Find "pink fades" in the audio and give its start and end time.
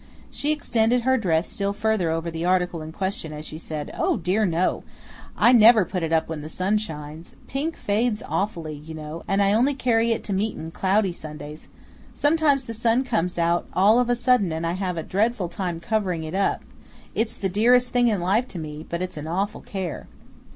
7.45-8.23